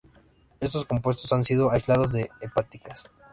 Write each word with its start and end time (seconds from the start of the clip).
Estos 0.59 0.85
compuestos 0.85 1.31
han 1.31 1.43
sido 1.43 1.69
aislados 1.69 2.11
de 2.11 2.31
hepáticas. 2.41 3.07